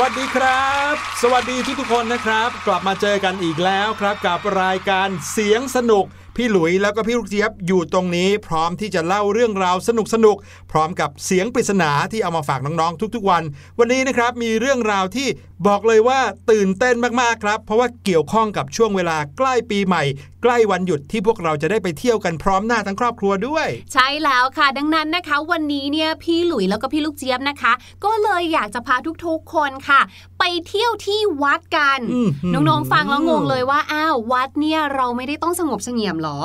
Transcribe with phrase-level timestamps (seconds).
[0.00, 6.04] วัสดีครับ สวัสดีทุกทุกคนนะครับ กลับมาเจอกันอีกแล้วครับกับรายการเสียงสนุก
[6.36, 13.42] พี่หลุยแล้วก็พี่ลูกเจี๊ยบอยู่ตรงนี้ พร้อมที่จะเล่าเรื่องราวสนุกสนุกๆพร้อมกับเสียงปริศนาที่เอามาฝากน้องๆทุกๆวัน
[13.78, 15.28] วันนี้นะครับมีเรื่องราวที่
[15.66, 16.20] บอกเลยว่า
[16.50, 20.02] ตื่นเต้นมากๆครับ เพราะว่าเกี่ยวข้องกับช่วงเวลาใกล้ปีใหม่
[20.42, 27.72] ใกล้วันหยุดที่พวกเราจะได้ไปเที่ยวกันพร้อมหน้าทั้งครอบครัวด้วย ใช่แล้วค่ะ ดังนั้นนะคะ วันนี้เนี่ยพี่หลุยแล้วก็พี่ลูกเจี๊ยบนะคะ
[28.04, 28.96] ก็เลยอยากจะพา
[29.26, 30.00] ทุกๆคนค่ะ
[30.38, 36.38] ไปเที่ยวที่วัดกันอื้อหือน้องๆฟังแล้วงงเลยว่าอ้าววัดเนี่ยเราไม่ได้ต้องสงบเสงี่ยมหรอ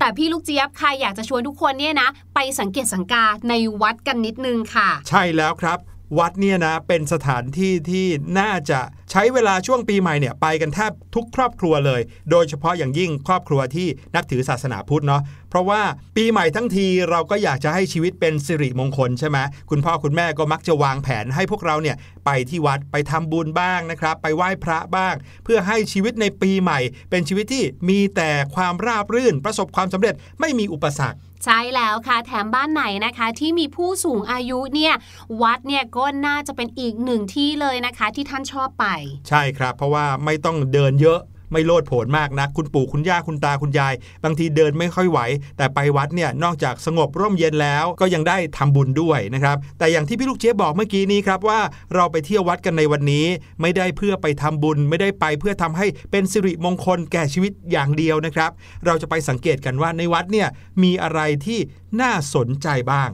[0.00, 5.78] แต่พี่ลูกเจี๊ยบค่ะอยากจะชวนทุกคนเนี่ยนะ ไปสังเกตสังกาในวัดกันนิดนึงค่ะ ใช่แล้วครับ
[6.18, 8.06] วัดเนี่ยนะเป็นสถานที่ที่
[8.38, 8.80] น่าจะ
[9.10, 12.00] ใช้เวลาช่วงปีใหม่เนี่ยไปกันแทบทุกครอบครัวเลย
[12.30, 15.82] โดยเฉพาะอย่างยิ่งครอบครัวที่นับถือศาสนาพุทธเนาะ เพราะว่า
[16.16, 19.38] ปีใหม่ทั้งทีเราก็อยากจะให้ชีวิตเป็นสิริมงคลใช่ไหม
[19.70, 21.96] คุณพ่อคุณแม่ก็มักจะวางแผนให้พวกเราเนี่ย
[22.26, 25.14] ไปที่วัดไปทำบุญบ้างนะครับ ไปไหว้พระบ้าง
[25.44, 26.78] เพื่อให้ชีวิตในปีใหม่
[27.10, 34.94] เป็นชีวิตที่มีแต่ความราบรื่น ประสบความสำเร็จไม่มีอุปสรรคใช่แล้วค่ะแถมบ้านไหนนะคะที่มีผู้สูงอายุเนี่ย
[35.42, 38.86] วัดเนี่ยก็น่าจะเป็นอีกหนึ่งที่เลยนะคะ ที่ท่านชอบไป
[39.28, 41.20] ใช่ครับ เพราะว่าไม่ต้องเดินเยอะ
[41.52, 43.94] ไม่โลดโผนมากนะคุณปู่คุณย่าคุณตาคุณยาย
[44.24, 45.18] บางทีเดินไม่ค่อยไหว
[45.56, 51.60] แต่ไปวัดเนี่ยนอกจากสงบร่มเย็นแล้วก็ยังได้ทำบุญด้วยนะครับแต่อย่างที่พี่ลูกเจี๊ยบบอกเมื่อกี้นี้ครับว่า
[51.94, 53.26] เราไปเที่ยววัดกันในวันนี้
[53.60, 58.50] ไม่ได้เพื่อไปทำบุญ ไม่ได้ไปเพื่อทำให้เป็นสิริมงคลแก่ชีวิตอย่างเดียวนะครับ
[58.86, 60.48] เราจะไปสังเกตกันว่าในวัดเนี่ย
[60.82, 61.58] มีอะไรที่
[62.00, 63.10] น่าสนใจบ้าง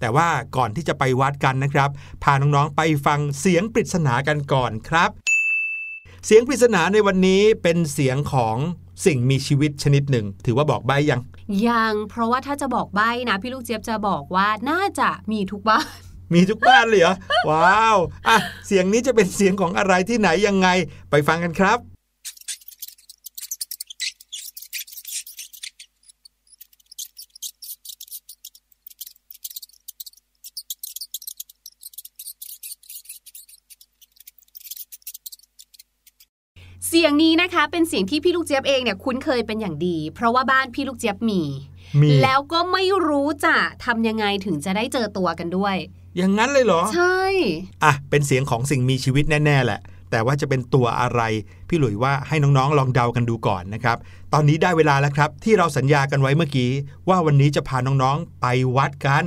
[0.00, 1.90] แต่ว่าก่อนที่จะไปวัดกันนะครับ
[2.22, 5.10] พาน้องๆไปฟังเสียงปริศนากันก่อนครับ
[6.28, 8.56] เสียงปริศนาในวันนี้เป็นเสียงของ
[9.06, 11.20] สิ่งมีชีวิตชนิดหนึ่ง ถือว่าบอกใบยัง
[11.68, 15.86] ยังเพราะว่าถ้าจะบอกใบ้นะพี่ลูกเจี๊ยบจะบอกว่าน่าจะมีทุกบ้าน
[16.34, 17.14] มีทุกบ้านเลยเหรอ
[17.48, 18.36] ว้าว อะ
[18.66, 20.68] เสียงนี้จะเป็นเสียงของอะไรที่ไหนยังไง
[21.10, 21.78] ไปฟังกันครับ
[36.96, 41.42] สียงนี้นะคะ เป็นเสียงที่พี่ลูกเจี๊ยบเองเนี่ยคุ้นเคยเป็นอย่างดี เพราะว่าบ้านพี่ลูกเจี๊ยบมี
[42.00, 45.76] มีแล้วก็ไม่รู้จะทำยังไงถึงจะได้เจอตัวกันด้วย
[46.16, 47.20] อย่างนั้นเลยเหรอ ใช่
[47.84, 51.20] อะ เป็นเสียงของสิ่งมีชีวิตแน่ ๆ แหละ แต่ว่าจะเป็นตัวอะไร
[51.68, 53.96] พี่หลุยว่าให้น้องๆ ลองเดากันดูก่อนนะครับ
[54.32, 56.70] ตอนนี้ได้เวลาแล้วครับ ที่เราสัญญากันไว้เมื่อกี้
[57.08, 58.46] ว่าวันนี้จะพาน้องๆ ไป
[58.76, 59.24] วัดกัน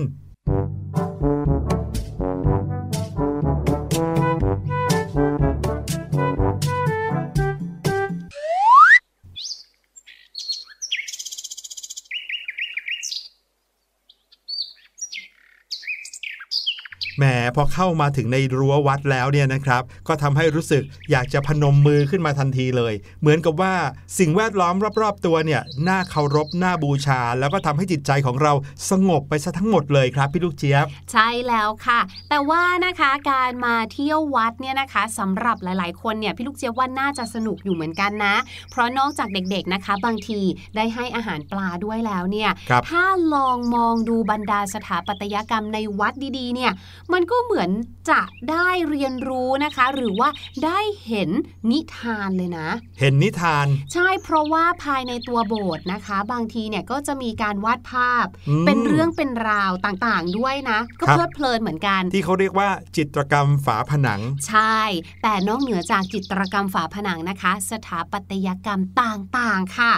[17.56, 23.74] พอเข้ามาถึงในรั้ววัดแล้วเนี่ยนะครับ ก็ทำให้รู้สึกอยากจะพนมมือขึ้นมาทันทีเลย เหมือนกับว่า
[24.20, 28.54] สิ่งแวดล้อมรอบๆตัวเนี่ยน่าเคารพน่าบูชา แล้วก็ทำให้จิตใจของเรา
[28.90, 32.00] สงบไปซะทั้งหมดเลยครับพี่ลูกเจี๊ยบ ใช่แล้วค่ะ
[32.30, 38.36] แต่ว่านะคะการมาเที่ยววัดเนี่ยนะคะสำหรับหลายๆ คนเนี่ยพี่ลูกเจี๊ยบว่าน่าจะสนุกอยู่เหมือนกันนะ
[38.72, 40.40] เพราะนอกจากเด็กๆนะคะ บางที
[40.76, 43.04] ได้ให้อาหารปลาด้วยแล้วเนี่ยครับถ้า
[43.34, 46.72] ลองมองดูบรรดาสถาปัตยกรรมในวัดดีๆเนี่ย
[47.14, 47.70] มันก็เหมือน
[48.10, 48.22] จะ
[48.52, 50.30] ได้เรียนรู้นะคะ หรือว่า
[50.66, 51.30] ได้เห็น
[51.72, 52.70] นิทานเลยนะ
[53.00, 64.80] เห็นนิทาน ใช่เพราะว่าภายในตัวโบสถ์นะคะ บางทีเนี่ยก็จะมีการวาดภาพอืมเป็นเรื่องเป็นราวต่างๆด้วยนะ ก็ครับเพลิดเพลินเหมือนกัน ที่เขาเรียกว่าจิตรกรรมฝาผนัง ใช่
[65.24, 69.94] แต่นอกเหนือจากจิตรกรรมฝาผนังนะคะ สถาปัตยกรรมต่างๆค่ะ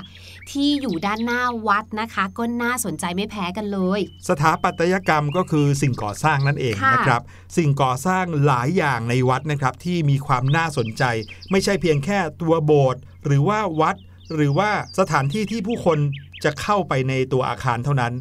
[0.51, 3.99] ที่อยู่ด้านหน้าวัดนะคะก็น่าสนใจไม่แพ้กันเลย
[4.29, 7.21] สถาปัตยกรรมก็คือสิ่งก่อสร้างนั่นเองค่ะนะครับ
[7.57, 11.03] สิ่งก่อสร้างหลายอย่างในวัดนะครับที่มีความน่าสนใจ
[11.51, 13.95] ไม่ใช่เพียงแค่ตัวโบสถ์หรือว่าวัด
[14.35, 15.99] หรือว่าสถานที่ที่ผู้คน
[16.43, 18.13] จะเข้าไปในตัวอาคารเท่านั้น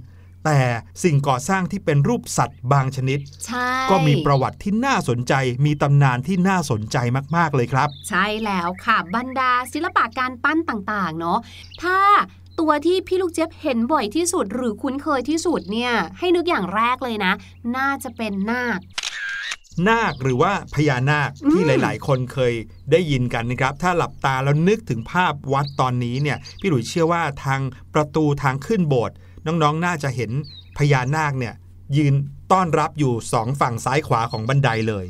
[0.45, 0.61] แต่
[1.05, 5.35] สิ่งก่อสร้างที่เป็นรูปสัตว์บางชนิดใช่ก็มีประวัติที่น่าสนใจ
[5.67, 6.97] มีตำนานที่น่าสนใจ
[7.37, 11.39] มาก ๆ เลยครับ ใช่แล้วค่ะบรรดาศิลปะการปั้นต่างๆ เนาะ
[11.83, 11.99] ถ้า
[12.61, 17.33] ตัวที่พี่ลูกเจี๊ยบเห็นบ่อยที่สุดหรือคุ้นเคยที่สุดเนี่ยให้นึกอย่างแรกเลยนะ
[17.77, 18.79] น่าจะเป็นนาค
[19.89, 22.53] นาคหรือว่าพญานาคอืมที่หลาย ๆ คนเคย
[22.91, 27.61] ได้ยินกันนะครับ ถ้าหลับตาแล้วนึกถึงภาพวัดตอนนี้เนี่ยพี่หลุยเชื่อว่าทาง
[27.95, 30.31] ประตูทางขึ้นโบสถ์น้อง ๆ น่าจะเห็น
[30.79, 31.55] พญานาคเนี่ย
[31.97, 32.15] ยืน
[32.53, 35.07] ต้อนรับอยู่สองฝั่งซ้ายขวาของบันไดเลย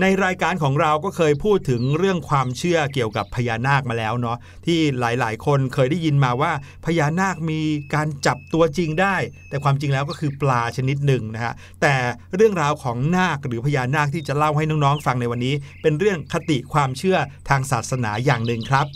[0.00, 6.52] ในรายการของเราก็เคยพูดถึงเรื่องความเชื่อเกี่ยวกับพญานาคมาแล้วเนาะที่หลายๆ คนเคยได้ยินมาว่า
[6.86, 7.60] พญานาคมี
[7.94, 9.16] การจับตัวจริงได้
[9.48, 11.94] แต่ความจริงแล้วก็คือปลาชนิดหนึ่งนะฮะแต่
[12.36, 17.16] เรื่องราวของนาคหรือพญานาคที่จะเล่าให้น้องๆฟังในวันนี้ เป็นเรื่องคติความเชื่อ
[17.48, 18.86] ทางศาสนาอย่างหนึ่งครับ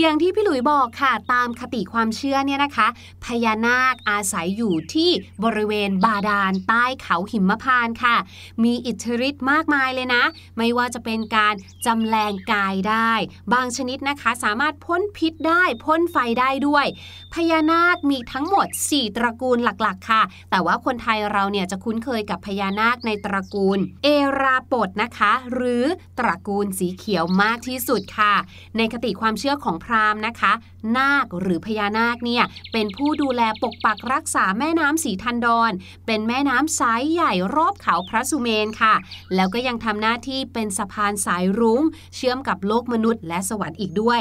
[0.00, 2.88] อย่างที่พี่หลุยบอกค่ะตามคติความเชื่อเนี่ยนะคะ
[3.24, 5.10] พญานาคอาศัยอยู่ที่
[5.44, 8.16] บริเวณบาดาลใต้เขาหิมพานค่ะ
[8.64, 10.24] มีอิทธิฤทธิ์มากมายเลยนะ
[10.58, 11.54] ไม่ว่าจะเป็นการ
[11.86, 13.12] จำแรงกายได้
[13.52, 16.86] บางชนิดนะคะสามารถพ่นพิษได้พ่นไฟได้ด้วย
[17.34, 24.08] พญานาคมีทั้งหมด 4 ตระกูลหลักๆ ค่ะ แต่ว่าคนไทยเราเนี่ยจะคุ้นเคยกับพญานาคในตระกูล เอ
[24.40, 25.84] ราปดนะคะ หรือ
[26.18, 28.34] ตระกูลสีเขียวมากที่สุดค่ะ
[28.76, 30.52] ในคติความเชื่อของพราหมณ์นะคะ
[30.96, 35.72] นาคหรือพญานาคเนี่ยเป็นผู้ดูแลปกปักรักษาแม่น้ำสีทันดอน
[36.06, 38.94] เป็นแม่น้ำสายใหญ่รอบเขาพระสุเมนค่ะ
[39.34, 41.82] แล้วก็ยังทำหน้าที่เป็นสะพานสายรุง้ง
[42.16, 44.20] เชื่อมกับโลกมนุษย์และสวรรค์อีกด้วย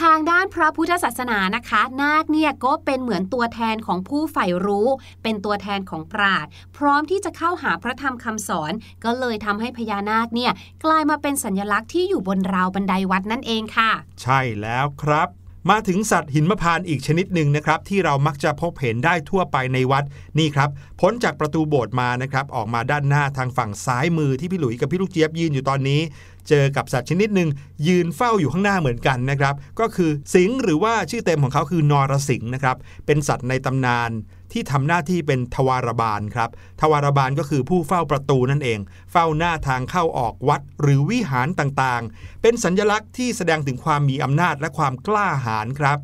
[0.00, 4.88] ทางด้านพระพุทธศาสนานะคะ นาคเนี่ยก็เป็นเหมือนตัวแทนของผู้ใฝ่รู้
[5.22, 8.72] เป็นตัวแทนของปราดพร้อมที่จะเข้าหาพระธรรมคำสอน
[9.04, 10.52] ก็เลยทำให้พญานาคเนี่ย
[10.84, 13.90] กลายมาเป็นสัญลักษณ์ที่อยู่บนราวบันไดวัดนั่นเองค่ะ
[14.22, 15.28] ใช่แล้วครับ
[15.70, 20.04] มาถึงสัตว์หินมะพานอีกชนิดหนึ่งนะครับ ที่เรามักจะพบเห็นได้ทั่วไปในวัด
[20.38, 20.68] นี่ครับ
[21.00, 26.00] พ้นจากประตูโบสถ์มานะครับ ออกมาด้านหน้าทางฝั่งซ้ายมือที่พี่หลุยกับพี่ลูกเจี๊ยบยืนอยู่ตอนนี้
[26.48, 27.48] เจอกับสัตว์ชนิดหนึ่ง
[27.86, 32.76] ยืนเฝ้าอยู่ข้างหน้าเหมือนกันนะครับ ก็คือสิงหรือว่าชื่อเต็มของเขาคือนรสิงห์นะครับ
[33.06, 34.10] เป็นสัตว์ในตำนาน
[34.52, 36.50] ที่ทำหน้าที่เป็นทวารบาลครับ
[36.80, 38.78] ทวารบาลก็คือผู้เฝ้าประตูนั่นเอง
[39.12, 45.98] เฝ้าหน้าทางเข้าออกวัดหรือวิหารต่างๆ เป็นสัญลักษณ์ที่แสดงถึงความมีอำนาจและความกล้าหาญครับ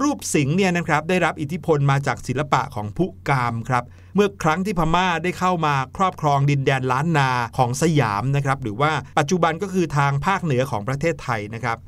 [0.00, 3.84] รูปสิงห์เนี่ยนะครับได้รับอิทธิพลมาจากศิลปะของผู้กามครับ
[4.14, 11.78] เมื่อครั้งที่พม่าได้เข้ามาครอบครองดินแดนล้านนาของสยามนะครับหรือว่าปัจจุบันก็คือทางภาคเหนือของประเทศไทยนะครับ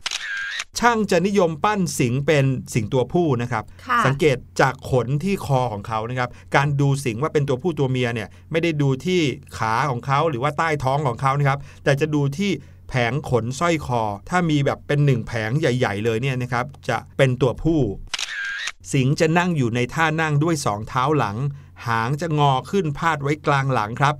[0.78, 2.44] ช่างจะนิยมปั้นสิงเป็น
[2.74, 3.64] สิงตัวผู้นะครับ
[4.06, 9.20] สังเกตจากขนที่คอของเขานะครับการดูสิงว่าเป็นตัวผู้ตัวเมียเนี่ยไม่ได้ดูที่
[9.58, 12.50] ขาของเขาหรือว่าใต้ท้องของเขานะครับแต่จะดูที่
[12.88, 17.80] แผงขนสร้อยคอ ถ้ามีแบบเป็นหนึ่งแผงใหญ่ ๆ เลยเนี่ยนะครับจะเป็นตัวผู้
[18.92, 21.36] สิงจะนั่งอยู่ในท่านั่งด้วยสองเท้าหลัง
[21.86, 24.14] หางจะงอขึ้นพาดไว้กลางหลังครับ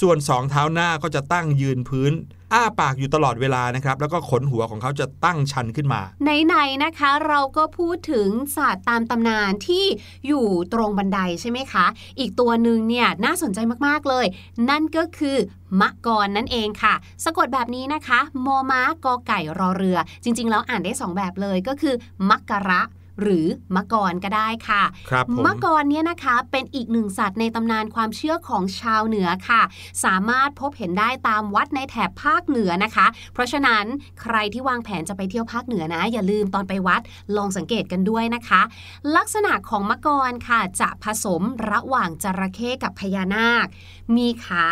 [0.00, 2.12] ส่วนสองเท้าหน้าก็จะตั้งยืนพื้น
[2.52, 6.00] อ้าปากอยู่ตลอดเวลานะครับ แล้วก็ขนหัวของเขาจะตั้งชันขึ้นมา
[6.46, 9.84] ไหนๆนะคะ เราก็พูดถึงสัตว์ตามตำนานที่
[10.26, 11.86] อยู่ตรงบันไดใช่ไหมคะ
[12.18, 14.26] อีกตัวหนึ่งเนี่ยน่าสนใจมากๆเลย
[14.70, 15.36] นั่นก็คือ
[15.80, 21.94] มะกรนั่นเองค่ะ สะกดแบบนี้นะคะ มอม้ากอไก่รอเรือ จริง ๆ แล้วอ่านได้ 2 แบบเลยก็คือ
[22.30, 22.82] มักกะระ
[23.20, 29.62] หรือมะกรก็ได้ค่ะครับมะกรเนี่ยนะคะเป็นอีกหนึ่งสัตว์ในตำนานความเชื่อของชาวเหนือค่ะ
[30.04, 33.84] สามารถพบเห็นได้ตามวัดในแถบภาคเหนือนะคะ เพราะฉะนั้น
[34.20, 37.02] ใครที่วางแผนจะไปเที่ยวภาคเหนือนะ อย่าลืมตอนไปวัด
[37.36, 38.60] ลองสังเกตกันด้วยนะคะ
[39.16, 43.66] ลักษณะของมะกรค่ะจะผสมระหว่างจระเข้กับพญานาค
[44.16, 44.66] มีขา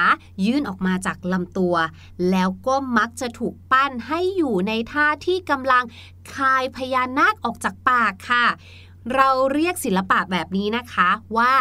[0.44, 1.74] ยื่นออกมาจากลำตัว
[2.30, 5.84] แล้วก็มักจะถูกปั้นให้อยู่ในท่าที่กำลัง
[6.34, 8.46] คายพญานาคออกจากปากค่ะ
[9.14, 11.52] เราเรียกศิลปะแบบนี้นะคะว่า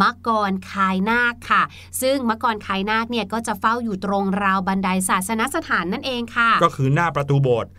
[0.00, 1.62] มกรคายนาคค่ะ
[2.00, 7.70] ซึ่งมกรคายนาคเนี่ยก็จะเฝ้าอยู่ตรงราวบันไดศาสนสถานนั่นเองค่ะ ก็คือหน้าประตูโบสถ์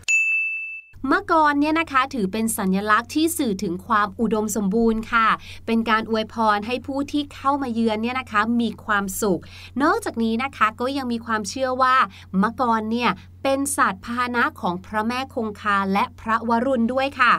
[1.10, 5.28] มะกรเนี่ยนะคะถือเป็นสัญลักษณ์ที่สื่อถึงความอุดมสมบูรณ์ค่ะ
[5.66, 9.40] เป็นการอวยพรให้ผู้ที่เข้ามาเยือนเนี่ยนะคะมีความสุข
[9.82, 11.96] นอกจากนี้นะคะก็ยังมีความเชื่อว่า
[12.42, 13.10] มะกรเนี่ย
[13.44, 17.32] เป็นสัตว์พาหนะของพระแม่คงคาและพระวรุณด้วยค่ะ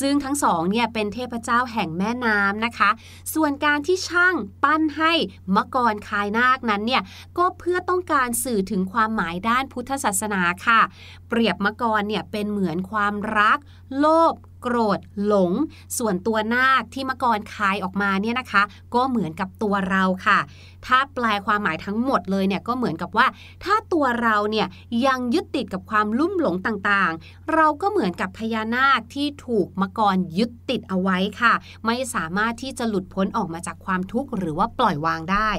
[0.00, 2.90] ซึ่งทั้งสองเนี่ยเป็นเทพเจ้าแห่งแม่น้ำนะคะ
[3.34, 5.12] ส่วนการที่ช่างปั้นให้
[5.56, 7.02] มกรคายนาคนั้นเนี่ย
[7.38, 10.80] ก็เพื่อต้องการสื่อถึงความหมายด้านพุทธศาสนาค่ะ
[11.28, 13.58] เปรียบมกรเนี่ยเป็นเหมือนความรัก
[13.98, 14.34] โลภ
[14.68, 15.52] โกรธหลง
[15.98, 18.62] ส่วนตัวนาคที่มกรคายออกมาเนี่ยนะคะ
[18.94, 20.38] ก็เหมือนกับตัวเราค่ะ
[20.86, 23.26] ถ้าแปลความหมายทั้งหมดเลยเนี่ยก็เหมือนกับว่า
[23.64, 24.66] ถ้าตัวเราเนี่ย
[25.06, 31.52] ยังยึดติดกับความลุ่มหลงต่างๆ เราก็เหมือนกับพญานาคที่ถูกมกรยึดติดเอาไว้ค่ะ
[31.86, 35.50] ไม่สามารถที่จะหลุดพ้นออกมาจากความทุกข์หรือว่าปล่อยวางได้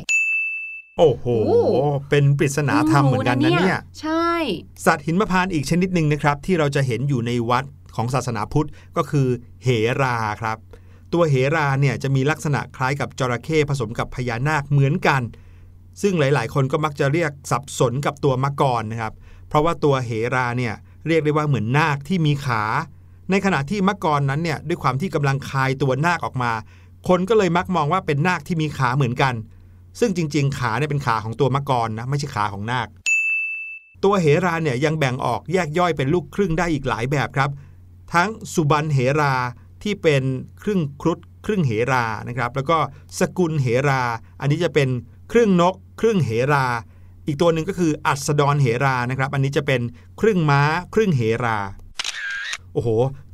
[0.99, 1.25] โอ้โห
[2.09, 4.31] เป็นปริศนาธรรมเหมือนกันนะเนี่ย ใช่
[4.85, 7.63] สัตว์หินมะพานอีกชนิดหนึ่งนะครับ ที่เราจะเห็นอยู่ในวัด
[7.97, 9.27] ของศาสนาพุทธก็คือ
[9.63, 9.69] เห
[10.01, 10.57] ราครับ
[11.13, 15.21] ตัวเหราเนี่ยจะมีลักษณะคล้ายกับจระเข้ผสมกับพญานาคเหมือนกัน
[16.01, 19.13] ซึ่งหลาย ๆ คนก็มักจะเรียกสับสนกับตัวมกรนะครับ
[19.47, 20.73] เพราะว่าตัวเหราเนี่ย
[21.07, 22.63] เรียกได้ว่าเหมือนนาคที่มีขา
[23.31, 26.51] ในขณะที่มกรนั้นเนี่ยด้วยความที่กำลังคายตัวนาคออกมา
[27.07, 29.33] คนก็เลยมักมองว่าเป็นนาคที่มีขาเหมือนกัน
[29.99, 32.87] ซึ่งจริง ๆ ขาเนี่ยเป็นขาของตัวมกรนะไม่ใช่ขาของนาค
[34.03, 37.49] ตัวเหราเนี่ยยังแบ่งออกแยกย่อยเป็นลูกครึ่งได้อีกหลายแบบครับ
[38.13, 39.33] ทั้งสุบันเหรา
[39.83, 40.23] ที่เป็น
[40.63, 42.77] ครึ่งครุฑครึ่งเหรานะครับ แล้วก็
[43.19, 44.01] สกุลเหรา
[44.39, 44.89] อันนี้จะเป็น
[45.31, 46.65] ครึ่งนก ครึ่งเหรา
[47.25, 49.81] อีกตัวหนึ่งก็คืออัสดรเหรานะครับ อันนี้จะเป็น
[50.21, 50.61] ครึ่งม้า
[50.93, 51.57] ครึ่งเหรา
[52.77, 52.91] โอ้โห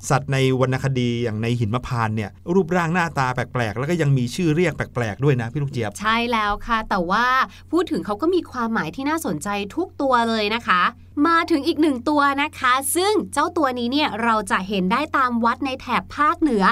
[0.09, 7.25] สัตว์ในวรรณคดีอย่างในหินมะพานเนี่ยรูปร่างหน้าตาแปลกๆ แล้วก็ยังมีชื่อเรียกแปลกๆด้วยนะพี่ลูกเจี๊ยบ ใช่แล้วค่ะ แต่ว่า
[7.71, 10.81] พูดถึงเขาก็มีความหมายที่น่าสนใจทุกตัวเลยนะคะ
[11.27, 16.63] มาถึงอีกหนึ่งตัวนะคะ ซึ่งเจ้าตัวนี้เนี่ยเราจะเห็นได้ตามวัดในแถบภาคเหนือ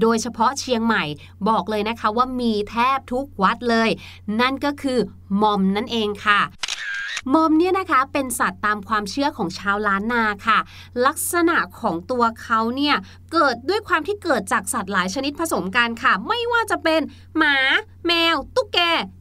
[0.00, 1.04] โดยเฉพาะเชียงใหม่
[1.48, 3.88] บอกเลยนะคะว่ามีแทบทุกวัดเลย
[4.40, 4.98] นั่นก็คือ
[5.42, 6.40] มอมนั่นเองค่ะ
[7.34, 10.58] มอมเนี่ยนะคะเป็นสัตว์ตามความเชื่อของชาวล้านนาค่ะ
[11.06, 12.96] ลักษณะของตัวเขาเนี่ย
[13.32, 17.00] เกิดด้วยความที่เกิดจากสัตว์หลายชนิดผสมกันค่ะ ไม่ว่าจะเป็น
[17.38, 17.56] หมา
[18.06, 18.78] แมว ตุ๊กแก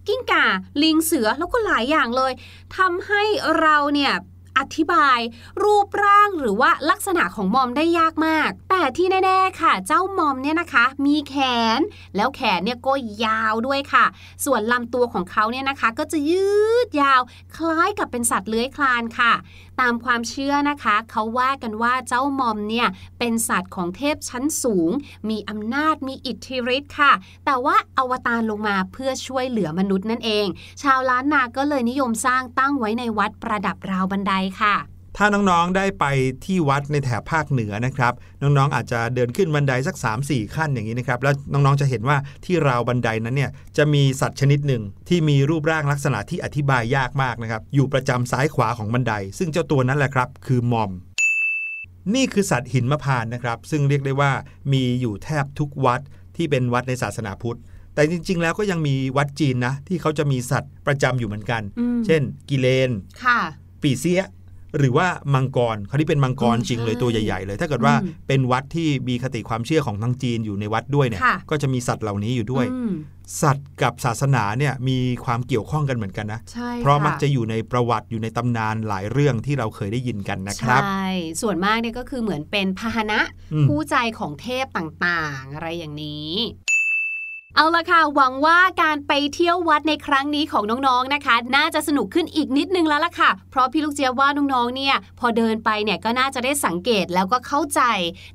[0.08, 0.46] กิ้งก่า
[0.84, 2.34] ลิงเสือแล้วก็หลายอย่างเลย
[2.78, 3.24] ทำให้
[3.60, 4.13] เราเนี่ย
[4.60, 5.20] อธิบาย
[5.63, 11.36] รูปร่างหรือว่าลักษณะของมอมได้ยากมาก แต่ที่แน่ๆค่ะ เจ้ามอมเนี่ยนะคะ มีแข
[11.78, 11.80] น
[12.16, 12.94] แล้วแขนเนี่ยก็
[13.25, 14.06] ยาวด้วยค่ะ
[14.46, 16.50] ส่วนลำตัวของเขาเนี่ยนะคะ ก็จะยื
[16.86, 17.22] ดยาว
[17.56, 19.34] คล้ายกับเป็นสัตว์เลื้อยคลานค่ะ
[19.79, 22.88] ตามความเชื่อนะคะ เขาว่ากันว่าเจ้ามอมเนี่ย
[23.19, 24.91] เป็นสัตว์ของเทพชั้นสูง
[25.29, 27.12] มีอำนาจมีอิทธิฤทธิ์ค่ะ
[27.45, 30.48] แต่ว่าอวตารลงมาเพื่อช่วยเหลือมนุษย์นั่นเอง
[30.83, 36.05] ชาวล้านนาก็เลยนิยมสร้างตั้งไว้ในวัดประดับราวบันไดค่ะ ถ้าน้องๆได้ไป
[36.45, 39.95] ที่วัดในแถบภาคเหนือนะครับ น้องๆอาจจะเดินขึ้นบันไดสัก
[40.25, 50.91] 3-4 ขั้นอย่างนี้นะครับแล้วน้องๆจะเห็นว่าที่ราวบันไดนั้นเนี่ยจะมีสัตว์ชนิดหนึ่งที่มีรูปร่างลักษณะที่อธิบายยากมากนะครับอยู่ประจำซ้ายขวาของบันได ซึ่งเจ้าตัวนั้นแหละครับคือมอม
[52.15, 54.31] นี่คือสัตว์หินมะพานนะครับ ซึ่งเรียกได้ว่า
[54.73, 56.01] มีอยู่แทบทุกวัด
[56.35, 57.59] ที่เป็นวัดในศาสนาพุทธ
[57.93, 62.91] แต่จริง ๆ แล้วก็ยังมีวัดจีนนะ ที่เขาจะมีสัตว์ประจำอยู่เหมือนกันอืมเช่น กิเลน
[63.23, 63.39] ค่ะ
[63.81, 64.21] ปีเสีย
[64.77, 72.93] หรือว่ามังกรเขาที่เป็นมังกรอืมจริงเลยใช่ตัวใหญ่ ๆ เลย ถ้าเกิดว่าอืมเป็นวัดที่มีคติความเชื่อของทางจีนอยู่ในวัดด้วยเนี่ยค่ะก็จะมีสัตว์เหล่านี้อยู่ด้วยอืม
[73.41, 81.05] สัตว์กับศาสนาเนี่ยมีความเกี่ยวข้องกันเหมือนกันนะใช่เพราะค่มักจะอยู่ในประวัติอยู่ในตำนานหลายเรื่องที่เราเคยได้ยินกันนะครับใช่
[81.41, 83.19] ส่วนมากเนี่ยก็คือเหมือนเป็นพาหนะ
[83.53, 86.31] อืมคู่ใจของเทพต่างๆ อะไรอย่างนี้
[87.55, 97.81] เอาละค่ะ หวังว่าการไปเที่ยววัดในครั้งนี้ของน้องๆนะคะ น่าจะสนุกขึ้นอีกนิดนึงแล้วล่ะค่ะ เพราะพี่ลูกเจี๊ยบว่าน้องๆเนี่ย พอเดินไปเนี่ยก็น่าจะได้สังเกตแล้วก็เข้าใจ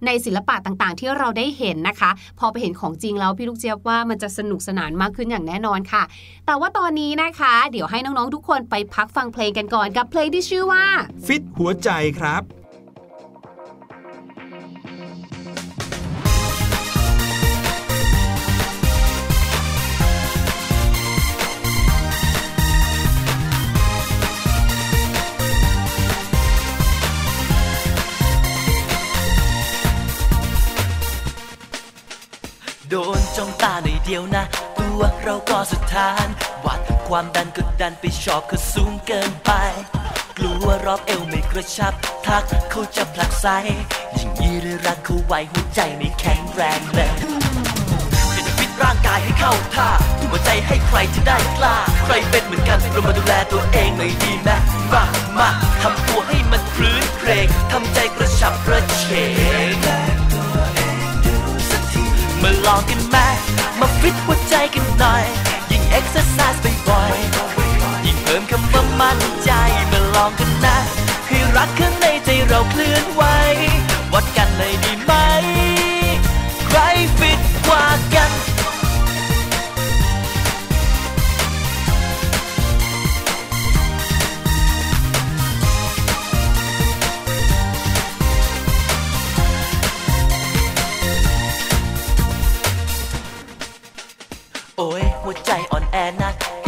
[0.06, 6.02] ในศิลปะต่างๆ ที่เราได้เห็นนะคะ พอไปเห็นของจริงแล้วพี่ลูกเจี๊ยบว่ามันจะสนุกสนานมากขึ้นอย่างแน่นอนค่ะ
[6.46, 10.84] แต่ว่าตอนนี้นะคะ เดี๋ยวให้น้องๆทุกคนไปพักฟังเพลงกันก่อนกับเพลงที่ชื่อว่า
[11.26, 11.88] ฟิตหัวใจ
[12.20, 12.63] ครับ
[33.36, 34.44] จ้องตาในอยเดียวนะ
[34.78, 36.26] ตัวเราก็สุดทาน
[36.64, 39.50] วัดความดันก็ดันไปชอบเขาสูงเกินไป
[40.38, 41.92] กลัวรอบเอวไม่กระชับ
[42.26, 43.46] ทักเขาจะผลักไส
[44.16, 47.10] ยิ่งยีหรือรักเขาไว้หัวใจไม่แข็งแรงเลย
[48.32, 54.50] อยากจะฟิตร่างกายให้เข้าท่าทุ่มหัวใจให้ใครจะได้กล้า ใครเป็นเหมือนกันเรามาดูแลตัวเองหน่อยดีไหม
[54.92, 55.04] มา
[55.38, 55.48] มา
[55.82, 59.04] ทำตัวให้มันพลื้นเครงทำใจกระฉับกระเฉ
[59.74, 60.03] ง
[62.44, 63.16] มาลองกันไหม
[63.80, 65.24] มาฟิตหัวใจกันหน่อย
[65.70, 69.50] ยิ่งเอ็กซ์ไซส์บ่อยๆยิ่งเพิ่มคำว่ามั่นใจ
[69.92, 70.76] มาลองกันนะ
[71.28, 73.22] ให้รักข้างในใจเราเคลื่อนไหว
[74.12, 75.03] วัดกันเลยดีไหม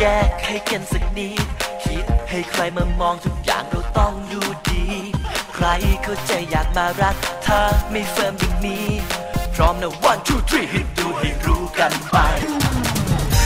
[0.01, 1.47] แยกให้กันสักนิด
[1.85, 4.85] คิดให้ใครมามองทุกอย่างเราต้องดูดี
[5.55, 5.67] ใคร
[6.03, 7.15] เข้าใจอยากมารัก
[7.47, 8.89] ถ้าไม่เฟิร์มอย่างนี้
[9.55, 12.17] พร้อมนะ one two three ให้ดูให้รู้กันไป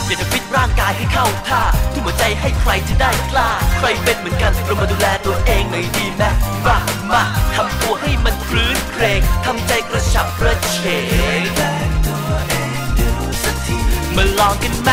[0.07, 6.23] อยากจะฟิตร่างกายให้เข้าท่าทุ่มหัวใจให้ใครจะได้กล้า ใครเป็นเหมือนกันเรามาดูแลตัวเองหน่อยดีไหม
[6.67, 6.77] มา
[7.11, 7.23] มา
[7.55, 10.79] ทำตัวให้มันพรื้นเครงทำใจกระฉับกระเฉ
[11.41, 11.80] ง
[14.17, 14.91] มาลองกันไหม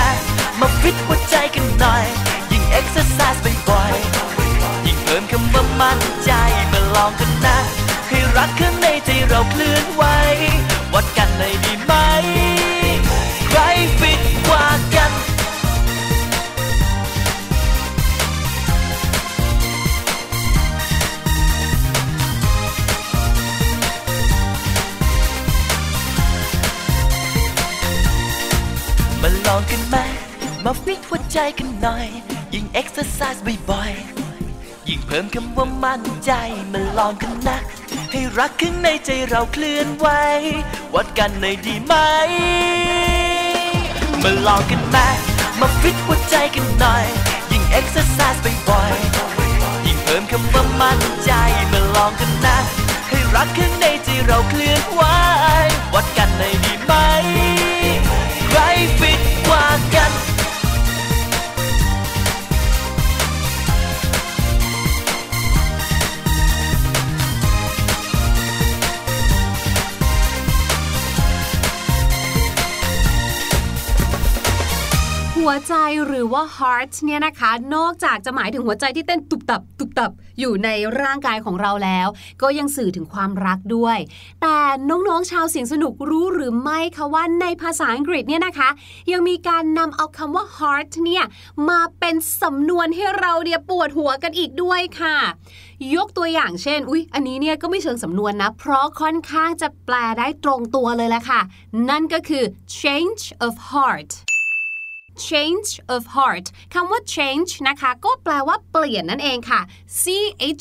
[0.59, 2.05] มาฟิตหัวใจกันหน่อย
[2.51, 6.31] ยิ่งเอ็กซ์ไซส์บ่อยๆยิ่งเพิ่มคำว่ามั่นใจ
[6.71, 7.57] มาลองกันนะ
[8.09, 10.03] ให้รักข้างในใจเราเคลื่อนไหว
[10.93, 11.93] วัดกันเลยดีไหม
[31.39, 32.07] ใจกันหน่อย
[32.53, 36.31] ยิ่งเอ็กซ์ไซส์บ่อยๆ ยิ่งเพิ่มคำว่ามั่นใจ
[36.71, 37.57] มาลองกันนะ
[38.11, 40.07] ให้รักข้างในใจเราเคลื่อนไหว
[40.95, 41.93] วัดกันหน่อยดีไหม
[44.23, 44.97] มาลองกันไหม
[45.59, 47.05] มาฟิตหัวใจกันหน่อย
[47.51, 51.31] ยิ่งเอ็กซ์ไซส์บ่อยๆ ยิ่งเพิ่มคำว่ามั่นใจ
[51.71, 52.57] มาลองกันนะ
[53.09, 55.01] ให้รักข้างในใจเราเคลื่อนไหว
[55.93, 56.66] วัดกันหน่อย
[75.49, 75.75] หัวใจ
[76.07, 80.69] หรือว่า heart เนี่ยนะคะ นอกจากจะหมายถึงหัวใจที่เต้นตุบตับตุบตับอยู่ใน
[81.01, 82.07] ร่างกายของเราแล้ว
[82.41, 83.97] ก็ยังสื่อถึงความรักด้วย
[84.41, 84.57] แต่
[84.89, 88.69] น้องๆชาวเสียงสนุกรู้หรือไม่คะว่าในภาษาอังกฤษเนี่ยนะคะ
[89.11, 91.23] ยังมีการนำเอาคำว่า heart เนี่ย
[91.69, 95.17] มาเป็นสำนวนให้เราเนี่ยปวดหัวกันอีกด้วยค่ะ
[95.95, 101.41] ยกตัวอย่างเช่น อุ๊ย อันนี้เนี่ยก็ไม่เชิงสำนวนนะ เพราะค่อนข้างจะแปลได้ตรงตัวเลยแหละค่ะ
[101.89, 102.43] นั่นก็คือ
[102.79, 104.11] change of heart
[105.29, 109.61] change of heart คำว่า change นะคะ ก็แปลว่าเปลี่ยนนั่นเองค่ะ
[110.01, 110.03] C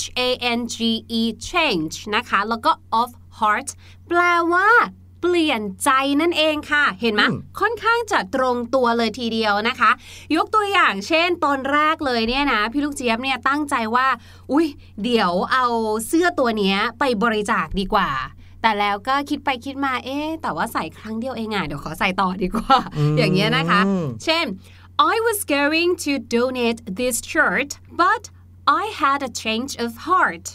[0.00, 0.20] H A
[0.58, 0.76] N G
[1.20, 3.68] E change นะคะ แล้วก็ of heart
[4.08, 4.20] แปล
[4.52, 4.68] ว่า
[5.22, 5.90] เปลี่ยนใจ
[6.20, 9.90] นั่นเองค่ะ เห็นไหมอืมค่อนข้างจะตรงตัวเลยทีเดียวนะคะ
[10.36, 14.06] ยกตัวอย่างเช่น ตอนแรกเลยเนี่ยนะพี่ลูกเจี๊ยบเนี่ยตั้งใจว่า
[14.52, 14.66] อุ้ย
[15.04, 15.66] เดี๋ยวเอา
[16.06, 18.10] เสื้อตัวเนี้ยไปบริจาคดีกว่า
[18.66, 22.78] แต่แล้วก็คิดไปคิดมาเอ๊ะแต่ว่าใส่ครั้งเดียวเองอะเดี๋ยวขอใส่ต่อดีกว่า
[23.18, 23.80] อย่างเงี้ยนะคะ
[24.24, 24.46] เช่น
[25.12, 27.70] I was going to donate this shirt
[28.02, 28.22] but
[28.80, 30.46] I had a change of heart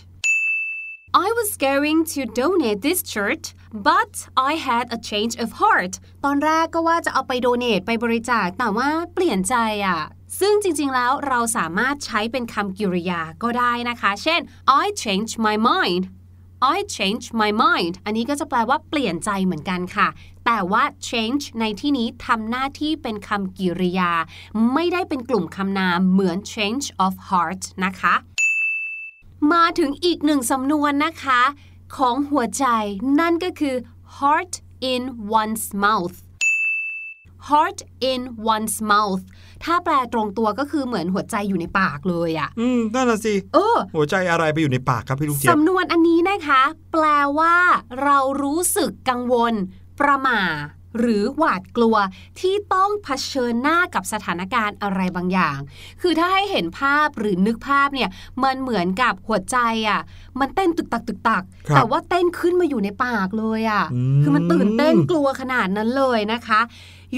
[1.25, 3.43] I was going to donate this shirt
[3.89, 4.13] but
[4.49, 5.93] I had a change of heart
[6.25, 10.01] ตอนแรกก็ว่าจะเอาไปโดเนทไปบริจาค แต่ว่าเปลี่ยนใจอะ่ะ
[10.39, 14.41] ซึ่งจริง ๆ แล้วเราสามารถใช้เป็นคำกริยาก็ได้นะคะ เช่น
[14.83, 16.03] I changed my mind
[16.63, 20.07] I change my mind อันนี้ก็จะแปลว่าเปลี่ยนใจเหมือนกันค่ะ
[20.45, 24.11] แต่ว่า change ในที่นี้ทำหน้าที่เป็นคำกริยา
[24.73, 28.13] ไม่ได้เป็นกลุ่มคำนามเหมือน change of heart นะคะ
[29.53, 31.41] มาถึงอีกหนึ่งสำนวนนะคะ
[31.95, 32.65] ของหัวใจ
[33.19, 33.75] นั่นก็คือ
[34.17, 34.53] heart
[34.91, 35.01] in
[35.39, 36.17] one's mouth
[37.49, 37.79] heart
[38.11, 38.21] in
[38.53, 39.23] one's mouth
[39.63, 47.05] ถ้าแปลตรงตัวก็คือเหมือนหัวใจอยู่ในปากเลยอะอืมนั่นน่ะสิเออ หัวใจอะไรไปอยู่ในปากครับพี่ลูกเจี๊ยบสำนวนอันนี้นะคะ แปล
[47.39, 47.55] ว่า
[48.03, 49.53] เรารู้สึกกังวล
[49.99, 50.41] ประหม่า
[50.99, 51.95] หรือหวาดกลัว
[52.39, 55.57] ที่ต้องเผชิญหน้ากับสถานการณ์อะไรบางอย่าง
[56.01, 58.09] คือถ้าให้เห็นภาพหรือนึกภาพเนี่ย
[58.43, 59.57] มันเหมือนกับหัวใจ
[59.89, 60.01] อะ
[60.39, 66.59] มันเต้นตึกตักตึกตักครับแต่ว่าเต้นขึ้นมาอยู่ในปากเลยอะอืมคือมันตื่นเต้นกลัวขนาดนั้นเลยนะคะ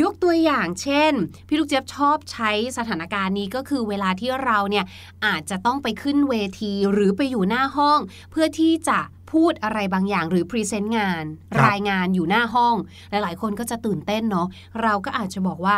[0.02, 1.14] ยกตัวอย่างเช่น
[1.48, 4.86] พี่ลูกเจี๊ยบชอบใช้สถานการณ์นี้ก็คือเวลาที่เราเนี่ย
[5.26, 8.00] อาจจะต้องไปขึ้นเวที หรือไปอยู่หน้าห้อง
[8.32, 9.00] เพื่อที่จะ
[9.32, 12.76] พูดอะไรบางอย่างหรือพรีเซนต์งานครับรายงานอยู่หน้าห้อง
[13.10, 14.48] หลาย ๆ คนก็จะตื่นเต้นเนาะ
[14.82, 15.76] เราก็อาจจะบอกว่า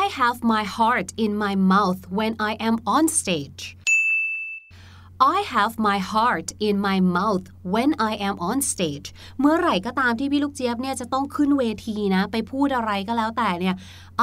[0.00, 3.62] I have my heart in my mouth when I am on stage
[5.22, 9.08] I have my heart in my mouth when I am on stage
[9.40, 13.74] เมื่อไหร่ก็ตามที่พี่ลูกเจี๊ยบเนี่ยจะต้องขึ้นเวทีนะ ไปพูดอะไรก็แล้วแต่เนี่ย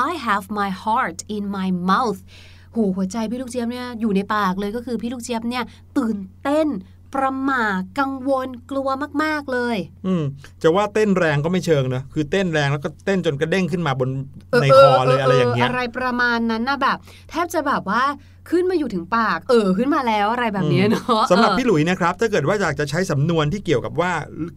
[0.09, 2.19] I have my heart in my mouth
[2.73, 5.63] โหหัวใจพี่ลูกเจี๊ยบเนี่ยอยู่ในปากเลยก็คือพี่ลูกเจี๊ยบเนี่ย
[5.97, 6.67] ตื่นเต้น
[7.13, 7.63] ประหม่า
[7.99, 8.89] กังวลกลัว
[9.23, 10.23] มาก ๆเลย อืม
[10.61, 14.09] จะว่าเต้นแรงก็ไม่เชิงนะคือเต้นแรงแล้วก็เต้นจนกระเด้งขึ้นมาบน
[14.61, 16.97] ในคอเลยอะไรอย่างเงี้ยอะไรประมาณนั้นนะแบบ
[17.29, 18.03] แทบจะแบบว่า
[18.53, 24.11] ขึ้นมาอยู่ถึงปาก เออขึ้นมาแล้วอะไรแบบเนี้ยเนาะสำหรับเออพี่หลุยนะครับ ถ้าเกิดว่าอยากจะใช้สำนวนที่เกี่ยวกับว่า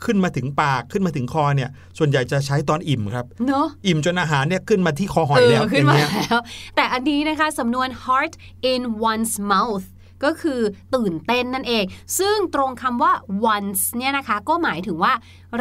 [0.04, 6.40] ขึ้นมาถึงปากขึ้นมาถึงคอเนี่ย ส่วนใหญ่จะใช้ตอนอิ่มครับเนาะอิ่มจนอาหารเนี่ยขึ้นมาที่คอหอยเอแล้อวขึ้อนย่างมาเงี้ยแล้ว
[6.76, 8.34] แต่อันนี้นะคะสำนวน heart
[8.72, 9.86] in one's mouth
[10.24, 10.60] ก็คือ
[10.94, 11.84] ตื่นเต้นนั่นเอง
[12.18, 13.12] ซึ่งตรงคำว่า
[13.56, 15.12] once เนี่ยนะคะ ก็หมายถึงว่า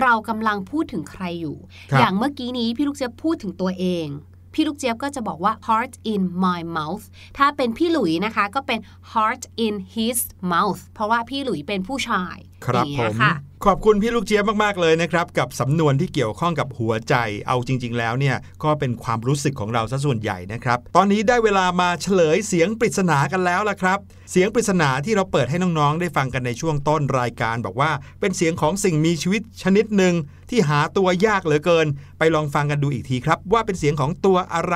[0.02, 1.58] เรากำลังพูดถึงใครอยู่
[1.92, 4.08] ครับอย่างเมื่อกี้นี้พี่ลูกเจี๊ยบพูดถึงตัวเอง
[4.54, 7.06] พี่ลูกเจี๊ยบก็จะบอกว่า heart in my mouth
[7.38, 8.80] ถ้าเป็นพี่หลุยนะคะ ก็เป็น
[9.12, 10.20] heart in his
[10.54, 13.34] mouth เพราะว่าพี่หลุยเป็นผู้ชายครับอย่างผเงี้ยมค่ะ
[13.66, 17.16] ขอบคุณพี่ลูกเจี๊ยบมาก ๆ เลยนะครับ กับสำนวนที่เกี่ยวข้องกับหัวใจ
[17.48, 24.00] เอาจริง ๆ แล้วเนี่ย ก็เป็นความรู้สึกของเราซะส่วนใหญ่นะครับ ตอนนี้ได้เวลามาเฉลยเสียงปริศนากันแล้วล่ะครับ
[24.32, 30.16] เสียงปริศนาที่เราเปิดให้น้อง ๆ ได้ฟังกันในช่วงต้นรายการ บอกว่าเป็นเสียงของสิ่งมีชีวิตชนิดหนึ่ง
[30.50, 34.76] ที่หาตัวยากเหลือเกิน ไปลองฟังกันดูอีกทีครับ ว่าเป็นเสียงของตัวอะไร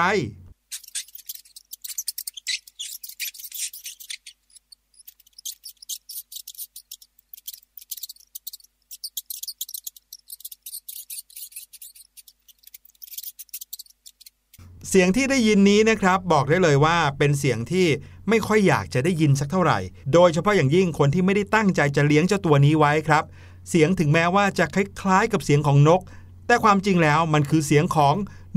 [14.96, 17.88] เสียงที่ได้ยินนี้นะครับบอกได้เลยว่าเป็นเสียงที่
[18.30, 19.80] ไม่ค่อยอยากจะได้ยินสักเท่าไหร่
[20.14, 23.24] โดยเฉพาะอย่างยิ่งคนที่ไม่ได้ตั้งใจจะเลี้ยงเจ้าตัวนี้ไว้ครับ
[23.70, 26.02] เสียงถึงแม้ว่าจะคล้ายๆกับเสียงของนก
[26.48, 28.16] แต่ความจริงแล้วมันคือเสียงของ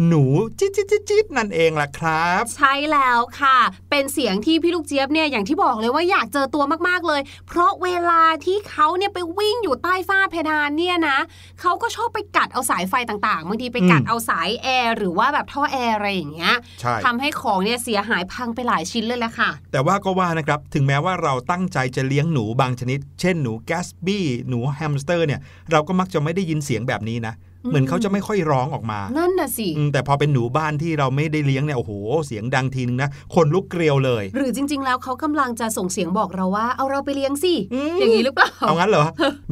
[0.08, 0.24] หนู
[0.58, 3.58] จิ๊ดจิ๊ดจิ๊ดจิ๊ดนั่นเองล่ะครับ ใช่แล้วค่ะ
[3.90, 11.18] เป็นเสียงที่พี่ลูกเจี๊ยบเนี่ยอย่างที่บอกเลยว่าอยากเจอตัวมากๆเลย เพราะเวลาที่เขาเนี่ยไปวิ่งอยู่ใต้ฝ้าเพดานเนี่ยนะ
[11.60, 27.34] เขาก็ชอบไปกัดเอาสายไฟต่างๆบางทีไปกัดอืมเอาสายแอร์หรือว่าแบบท่อแอร์อะไรอย่างเงี้ยใช่ทำให้ของเนี่ยเสียหายพังไปหลายชิ้นเลยแหละค่ะ แต่ว่าก็ว่านะครับถึงแม้ว่าเราตั้งใจจะเลี้ยงหนูบางชนิด เช่นหนูแกสบี้หนูแฮมสเตอร์เนี่ยเราก็มักจะไม่ได้ยินเสียงแบบนี้นะ
[27.70, 31.92] เหมือนเขาจะไม่ค่อยร้องออกมา นั่นน่ะสิอืมแต่พอเป็นหนูบ้านที่เราไม่ได้เลี้ยงเนี่ยโอ้โห
[32.26, 39.04] เสียงดังทีนึงนะ ขนลุกเกรียวเลย หรือจริง ๆ แล้วเขากำลังจะส่งเสียงบอกเราว่าเอาเราไปเลี้ยงสิอืมอย่างนี้หรือเปล่า เอางั้นเหรอ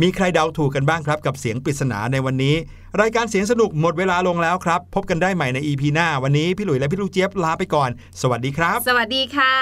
[0.02, 2.54] มีใครเดาถูกกันบ้างครับ กับเสียงปริศนาในวันนี้
[3.00, 9.54] รายการเสียงสนุกหมดเวลาลงแล้วครับ พบกันได้ใหม่ใน EP หน้า วันนี้พี่หลุยและพี่ลูกเจี๊ยบลาไปก่อน สวัสดีครับ สวัสดีค่ะ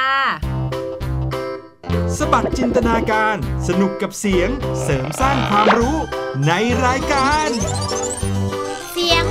[2.18, 3.36] สบัดจินตนาการ
[3.68, 4.48] สนุกกับเสียง
[4.82, 5.96] เสริมสร้างความรู้
[6.46, 6.52] ใน
[6.84, 7.48] รายการ
[9.02, 9.26] สียง